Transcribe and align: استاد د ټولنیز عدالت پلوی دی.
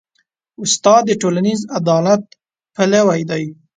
استاد 0.63 1.01
د 1.07 1.11
ټولنیز 1.21 1.61
عدالت 1.77 2.21
پلوی 2.73 3.21
دی. 3.29 3.43